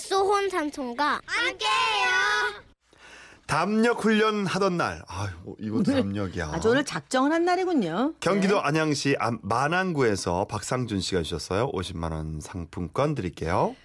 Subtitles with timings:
[0.00, 2.62] 뱃소혼 삼촌과 함께해요.
[3.46, 5.02] 담력 훈련 하던 날.
[5.08, 5.28] 아유,
[5.58, 6.50] 이거 담력이야.
[6.54, 8.14] 아주 오늘 작정을 한 날이군요.
[8.20, 8.60] 경기도 네.
[8.64, 11.70] 안양시 안- 만안구에서 박상준 씨가 주셨어요.
[11.72, 13.76] 50만 원 상품권 드릴게요.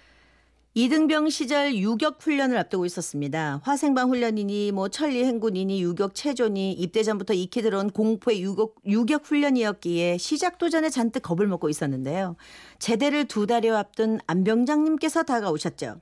[0.78, 3.62] 이등병 시절 유격 훈련을 앞두고 있었습니다.
[3.64, 10.18] 화생방 훈련이니 뭐 천리 행군이니 유격 체조니 입대 전부터 익히 들어온 공포의 유격, 유격 훈련이었기에
[10.18, 12.36] 시작도 전에 잔뜩 겁을 먹고 있었는데요.
[12.78, 15.98] 제대를 두 달여 앞둔 안병장님께서 다가오셨죠.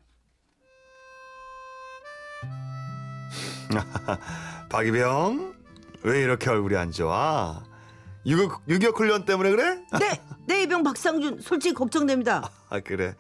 [4.70, 5.54] 박이병,
[6.02, 7.62] 왜 이렇게 얼굴이 안 좋아?
[8.27, 9.84] 유격, 유격 훈련 때문에 그래?
[10.01, 12.51] 네, 네 이병 박상준 솔직히 걱정됩니다.
[12.70, 13.15] 아, 그래.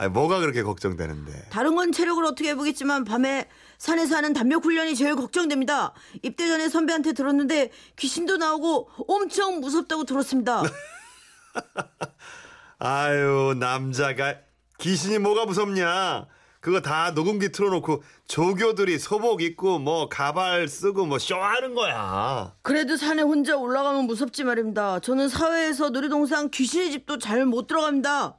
[0.00, 1.48] 아, 뭐가 그렇게 걱정되는데?
[1.50, 3.46] 다른 건 체력을 어떻게 해보겠지만 밤에
[3.76, 5.92] 산에서 하는 담력 훈련이 제일 걱정됩니다.
[6.22, 10.62] 입대 전에 선배한테 들었는데 귀신도 나오고 엄청 무섭다고 들었습니다.
[12.78, 14.36] 아유, 남자가
[14.78, 16.26] 귀신이 뭐가 무섭냐?
[16.60, 22.54] 그거 다 녹음기 틀어놓고 조교들이 소복 입고 뭐 가발 쓰고 뭐 쇼하는 거야.
[22.62, 25.00] 그래도 산에 혼자 올라가면 무섭지 말입니다.
[25.00, 28.36] 저는 사회에서 놀이동산 귀신의 집도 잘 못 들어갑니다.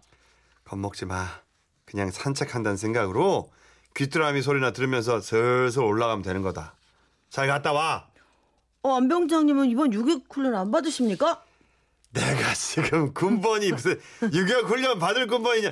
[0.65, 1.27] 겁먹지 마.
[1.91, 3.51] 그냥 산책한다는 생각으로
[3.95, 6.73] 귀뚜라미 소리나 들으면서 슬슬 올라가면 되는 거다.
[7.29, 8.07] 잘 갔다 와.
[8.83, 11.43] 어, 안 병장님은 이번 유격 훈련 안 받으십니까?
[12.13, 13.99] 내가 지금 군번이 무슨
[14.33, 15.71] 유격 훈련 받을 군번이냐?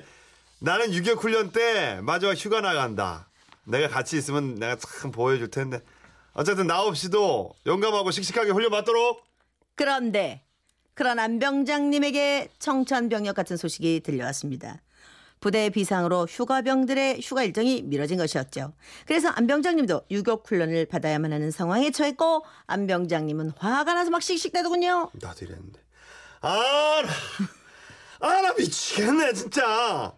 [0.60, 3.28] 나는 유격 훈련 때 마지막 휴가 나간다.
[3.64, 5.80] 내가 같이 있으면 내가 참 보여줄 텐데.
[6.34, 9.24] 어쨌든 나 없이도 용감하고 씩씩하게 훈련 받도록.
[9.76, 10.44] 그런데
[10.94, 14.82] 그런 안병장님에게 청천벽력 같은 소식이 들려왔습니다.
[15.40, 18.74] 부대 비상으로 휴가병들의 휴가 일정이 미뤄진 것이었죠.
[19.06, 25.12] 그래서 안병장님도 유격 훈련을 받아야만 하는 상황에 처했고 안병장님은 화가 나서 막 씩씩대더군요.
[25.14, 25.80] 나도 이랬는데.
[26.42, 30.14] 아, 나, 아, 나 미치겠네, 진짜.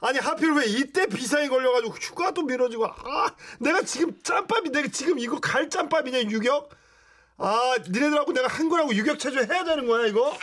[0.00, 5.40] 아니, 하필 왜 이때 비상이 걸려가지고 휴가도 미뤄지고, 아, 내가 지금 짬밥이, 내가 지금 이거
[5.40, 6.70] 갈 짬밥이냐, 유격?
[7.38, 10.36] 아, 니네들하고 내가 한 거라고 유격 체조 해야 되는 거야, 이거?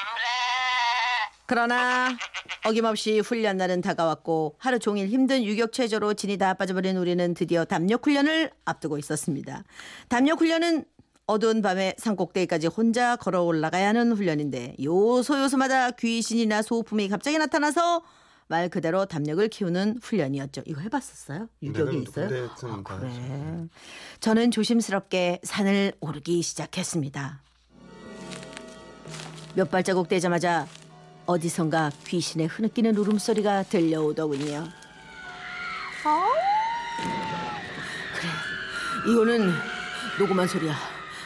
[1.52, 2.16] 그러나
[2.64, 8.06] 어김없이 훈련 날은 다가왔고 하루 종일 힘든 유격 체조로 진이 다 빠져버린 우리는 드디어 담력
[8.06, 9.66] 훈련을 앞두고 있었습니다.
[10.08, 10.86] 담력 훈련은
[11.28, 18.02] 어두운 밤에 산꼭대기까지 혼자 걸어 올라가야 하는 훈련인데 요소요소마다 귀신이나 소품이 갑자기 나타나서
[18.48, 20.62] 말 그대로 담력을 키우는 훈련이었죠.
[20.68, 21.50] 이거 해봤었어요?
[21.64, 22.50] 유격이 내가 있어요?
[22.50, 23.68] 아, 다 그래.
[24.22, 27.42] 저는 조심스럽게 산을 오르기 시작했습니다.
[29.56, 30.66] 몇 발자국 떼자마자
[31.32, 34.68] 어디선가 귀신의 흐느끼는 울음소리가 들려오더군요.
[38.14, 39.54] 그래, 이거는
[40.20, 40.76] 녹음한 소리야.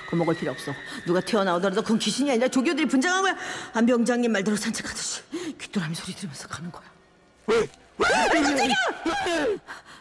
[0.07, 0.71] 겁먹을 필요 없어.
[1.07, 3.35] 누가 튀어나오더라도 그건 귀신이 아니라 조교들이 분장한 거야.
[3.73, 5.23] 안 병장님 말대로 산책하듯이
[5.59, 6.83] 귀뚜라미 소리 들으면서 가는 거야.
[7.47, 7.67] 왜?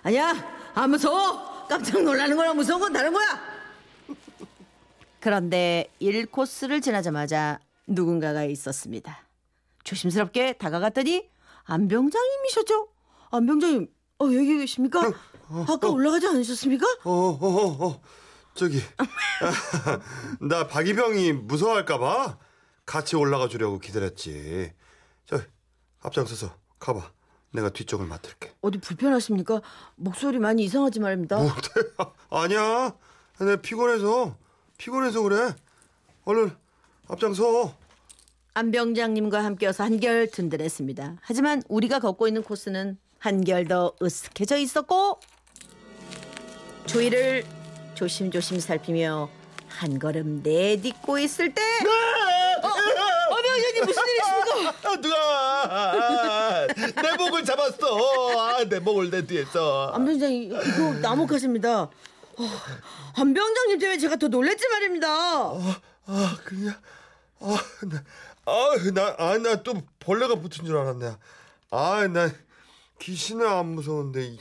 [0.02, 0.34] 아니야,
[0.74, 1.66] 안 무서워.
[1.66, 3.40] 깜짝 놀라는 거랑 무서운 건 다른 거야.
[5.20, 9.24] 그런데 1코스를 지나자마자 누군가가 있었습니다.
[9.84, 11.28] 조심스럽게 다가갔더니
[11.64, 12.88] 안병장님이셨죠?
[13.30, 13.88] 안병장님,
[14.20, 15.00] 어, 여기 계십니까?
[15.68, 16.86] 아까 올라가지 않으셨습니까?
[17.04, 18.00] 어, 어, 어, 어.
[18.54, 18.80] 저기.
[20.40, 22.38] 나 박이병이 무서워할까봐
[22.86, 24.72] 같이 올라가 주려고 기다렸지.
[25.26, 25.40] 저,
[26.00, 27.10] 앞장서서 가봐.
[27.52, 28.52] 내가 뒤쪽을 맡을게.
[28.62, 29.60] 어디 불편하십니까?
[29.96, 31.38] 목소리 많이 이상하지 말입니다.
[31.38, 31.50] 뭐,
[32.30, 32.94] 아니야.
[33.38, 34.36] 내가 피곤해서,
[34.76, 35.54] 피곤해서 그래.
[36.24, 36.56] 얼른
[37.08, 37.83] 앞장서.
[38.54, 41.16] 안병장님과 함께여서 한결 든든했습니다.
[41.20, 45.18] 하지만 우리가 걷고 있는 코스는 한결 더 으쓱해져 있었고
[46.86, 47.44] 주위를
[47.94, 49.28] 조심조심 살피며
[49.68, 51.62] 한 걸음 내딛고 있을 때
[52.62, 52.68] 어,
[53.34, 54.88] 안병장님 무슨 일이십니까?
[54.88, 56.66] 아, 누가
[57.02, 58.38] 내 목을 잡았어.
[58.40, 59.90] 아, 내 목을 내 뒤에서.
[59.94, 61.82] 안병장님 이거 나목하십니다.
[61.82, 61.90] 어,
[63.16, 65.08] 안병장님 때문에 제가 더 놀랬지 말입니다.
[65.08, 66.74] 아, 그냥
[67.40, 67.56] 아,
[67.90, 68.02] 나,
[68.46, 71.16] 아, 나, 아, 나 또 벌레가 붙은 줄 알았네.
[71.70, 72.30] 아, 나
[73.00, 74.38] 귀신은 안 무서운데 이,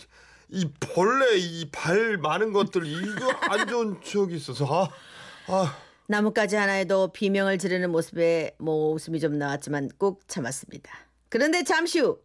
[0.50, 4.89] 이 벌레 이 발 많은 것들 이거 안 좋은 추억이 있어서 아,
[5.47, 5.77] 아,
[6.07, 10.91] 나뭇가지 하나에도 비명을 지르는 모습에 뭐 웃음이 좀 나왔지만 꾹 참았습니다.
[11.29, 12.19] 그런데 잠시 후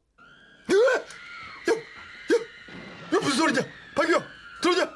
[3.10, 3.60] 이거 무슨 소리냐?
[3.94, 4.22] 박이요,
[4.62, 4.92] 들어오자.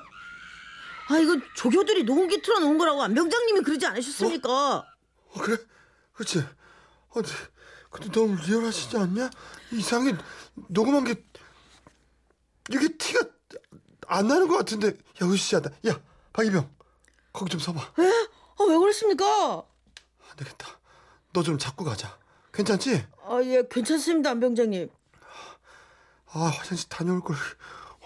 [1.08, 4.50] 아 이거 조교들이 녹음기 틀어놓은 거라고 안병장님이 그러지 않으셨습니까?
[4.50, 4.84] 어,
[5.40, 5.56] 그래,
[6.12, 6.44] 그렇지.
[7.14, 7.28] 어, 근데,
[7.90, 9.30] 근데 너무 리얼하시지 않냐?
[9.72, 10.16] 이상하게
[10.68, 11.22] 녹음한 게
[12.70, 13.20] 이게 티가
[14.08, 15.70] 안 나는 것 같은데 야 으쌰하다.
[15.88, 16.00] 야
[16.32, 16.70] 박이병
[17.32, 17.80] 거기 좀 서봐.
[17.80, 18.02] 에?
[18.58, 19.64] 아, 왜 그러십니까?
[20.30, 20.66] 안 되겠다.
[21.32, 22.18] 너 좀 잡고 가자.
[22.52, 23.06] 괜찮지?
[23.26, 24.90] 아 예 괜찮습니다 안병장님.
[26.34, 27.36] 아 화장실 다녀올 걸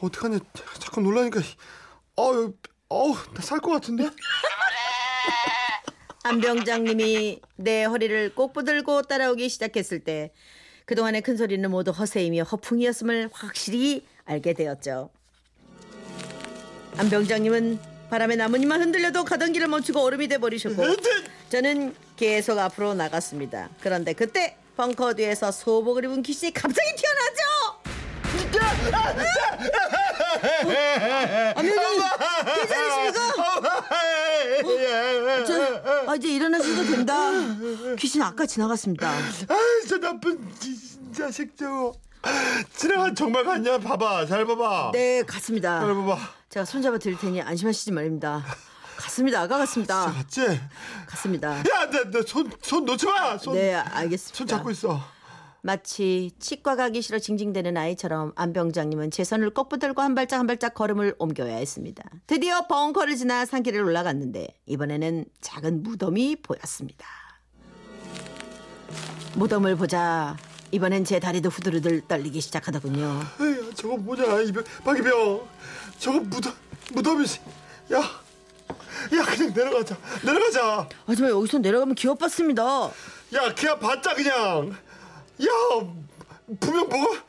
[0.00, 0.38] 어떡하냐
[0.78, 1.40] 자꾸 놀라니까
[2.16, 2.52] 어우
[2.88, 4.10] 어우 나 살 것 같은데
[6.26, 10.32] 안병장님이 내 허리를 꼭 붙들고 따라오기 시작했을 때
[10.84, 15.10] 그동안의 큰 소리는 모두 허세이며 허풍이었음을 확실히 알게 되었죠.
[16.96, 17.78] 안 병장님은
[18.10, 20.82] 바람에 나뭇잎만 흔들려도 가던 길을 멈추고 얼음이 돼 버리셨고
[21.48, 23.68] 저는 계속 앞으로 나갔습니다.
[23.80, 26.86] 그런데 그때 벙커 뒤에서 소복을 입은 귀신이 갑자기.
[31.54, 32.02] 안병장님
[32.54, 33.15] 괜찮으십니까?
[35.84, 37.30] 저, 아, 이제 일어나셔도 된다.
[37.98, 39.08] 귀신 아까 지나갔습니다.
[39.10, 41.92] 아이 저 나쁜 지- 자식 저거
[42.74, 45.80] 지나간 정말 갔냐 봐봐 잘 봐봐 네, 갔습니다.
[45.80, 46.18] 잘 봐봐
[46.50, 48.44] 제가 손잡아 드릴 테니 안심하시지 말입니다.
[48.96, 49.42] 갔습니다.
[49.42, 50.06] 아까 갔습니다.
[50.08, 50.60] 맞지
[51.06, 51.56] 갔습니다.
[51.68, 54.36] 야나손 손 놓지 마 손 네, 알겠습니다.
[54.36, 55.02] 손 잡고 있어
[55.66, 60.74] 마치 치과 가기 싫어 징징대는 아이처럼 안병장님은 제 손을 꼭 붙들고 한 발짝 한 발짝
[60.74, 62.04] 걸음을 옮겨야 했습니다.
[62.28, 67.04] 드디어 벙커를 지나 산길을 올라갔는데 이번에는 작은 무덤이 보였습니다.
[69.34, 70.36] 무덤을 보자
[70.70, 73.20] 이번엔 제 다리도 후들후들 떨리기 시작하더군요.
[73.40, 75.48] 에이, 저거 뭐냐 이병 박이병
[75.98, 76.54] 저거 무덤
[76.92, 77.40] 무덤이지
[77.92, 78.26] 야
[79.14, 82.90] 야 그냥 내려가자 내려가자 하지만 여기서 내려가면 기어봤습니다.
[83.34, 84.76] 야 그냥 봤자 그냥
[85.42, 85.48] 야
[86.60, 87.22] 분명 뭐가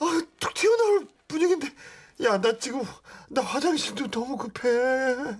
[0.00, 1.68] 아, 툭 튀어나올 분위기인데
[2.24, 2.82] 야 나 지금
[3.28, 5.36] 나 화장실도 너무 급해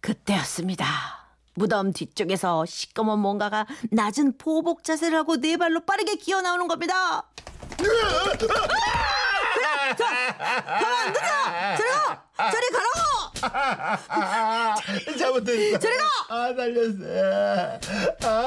[0.00, 0.86] 그때였습니다.
[1.54, 7.24] 무덤 뒤쪽에서 시꺼먼 뭔가가 낮은 포복 자세를 하고 네 발로 빠르게 기어 나오는 겁니다.
[9.98, 11.26] 가만 안 되죠?
[11.78, 12.24] 저리 가!
[12.50, 12.98] 저리 가라고!
[15.18, 16.04] 잘못했어 저리 가!
[16.28, 17.78] 아 날렸어
[18.22, 18.37] 아.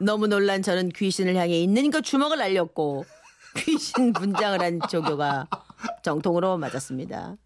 [0.00, 3.04] 너무 놀란 저는 귀신을 향해 있는 그 주먹을 날렸고
[3.56, 5.48] 귀신 분장을 한 조교가
[6.02, 7.36] 정통으로 맞았습니다.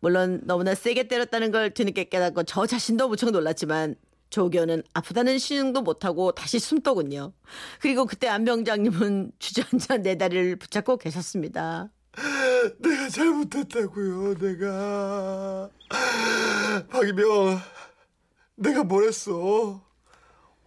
[0.00, 3.94] 물론 너무나 세게 때렸다는 걸 뒤늦게 깨닫고 저 자신도 무척 놀랐지만
[4.30, 7.32] 조교는 아프다는 신용도 못하고 다시 숨더군요.
[7.80, 11.90] 그리고 그때 안병장님은 주저앉아 내 다리를 붙잡고 계셨습니다.
[12.78, 15.70] 내가 잘못했다고요 내가
[16.90, 17.60] 박이병
[18.56, 19.83] 내가 뭘 했어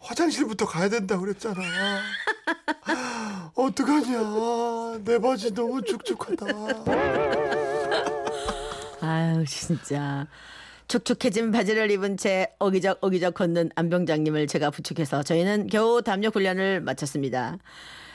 [0.08, 1.62] 화장실부터 가야 된다고 그랬잖아.
[3.56, 5.00] 어떡하냐.
[5.04, 6.46] 내 바지 너무 축축하다.
[9.02, 10.28] 아유 진짜.
[10.88, 17.58] 축축해진 바지를 입은 채 어기적 어기적 걷는 안병장님을 제가 부축해서 저희는 겨우 담력 훈련을 마쳤습니다.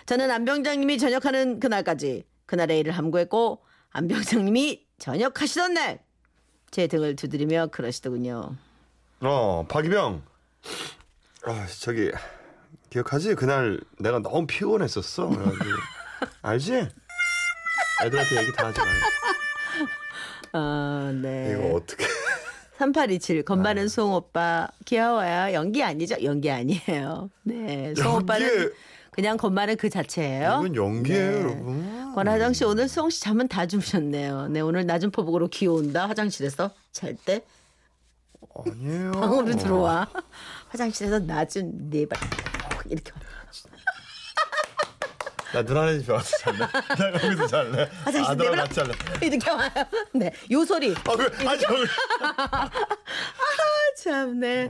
[0.06, 6.00] 저는 안병장님이 전역하는 그날까지 그날의 일을 함구했고 안병장님이 전역하시던 날
[6.72, 8.56] 제 등을 두드리며 그러시더군요.
[9.20, 10.22] 어 박이병
[11.44, 12.10] 아 저기
[12.90, 15.30] 기억하지 그날 내가 너무 피곤했었어
[16.42, 16.88] 알지
[18.04, 18.92] 애들한테 얘기 다 하지 말고
[20.52, 21.52] 아 네.
[21.56, 22.04] 이거 어떻게
[22.76, 25.54] 3827 건반은 송 오빠 귀여워요.
[25.54, 26.16] 연기 아니죠?
[26.22, 27.30] 연기 아니에요.
[27.44, 27.94] 네.
[27.96, 28.72] 송 오빠는
[29.10, 30.60] 그냥 건반은 그 자체예요.
[30.64, 31.40] 이건 연기예요 네.
[31.40, 34.48] 여러분 권하정 씨 오늘 수홍 씨 잠은 다 주무셨네요.
[34.48, 37.42] 네 오늘 낮은 포복으로 기어온다 화장실에서 잘 때
[38.66, 40.08] 아니에요 방으로 들어와
[40.68, 42.18] 화장실에서 낮은 네발
[42.86, 43.12] 이렇게
[45.52, 46.58] 나 누나네 집에 와서 잘래.
[46.64, 47.90] 나 거기서 잘래.
[48.04, 48.92] 화장실 아, 내버려 같이 잘래.
[49.20, 49.70] 이렇게 와요.
[50.14, 51.26] 네 요 소리 아, 그,
[52.24, 52.70] 아,
[53.98, 54.68] 저, 참네.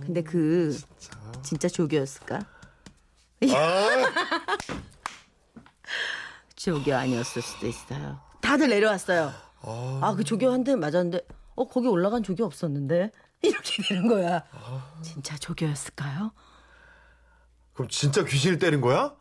[0.00, 0.76] 근데 그
[1.44, 2.40] 진짜 조교였을까?
[3.54, 3.88] 아,
[6.56, 8.20] 조교 아니었을 수도 있어요.
[8.40, 9.32] 다들 내려왔어요.
[9.62, 11.20] 아 그 조교 한대 맞았는데
[11.56, 13.10] 어 거기 올라간 조교 없었는데
[13.42, 14.44] 이렇게 되는 거야.
[15.02, 16.32] 진짜 조교였을까요?
[17.74, 19.14] 그럼 진짜 귀신을 때린 거야?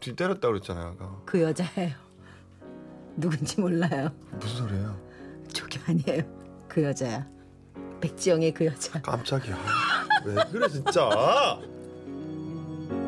[0.00, 0.96] 뒤 때렸다 그랬잖아요.
[0.98, 1.22] 아까.
[1.26, 1.94] 그 여자예요.
[3.16, 4.10] 누군지 몰라요.
[4.32, 5.00] 무슨 소리예요?
[5.52, 6.66] 조교 아니에요.
[6.68, 7.28] 그 여자야.
[8.00, 9.00] 백지영의 그 여자.
[9.02, 9.56] 깜짝이야.
[10.24, 11.08] 왜 그래 진짜?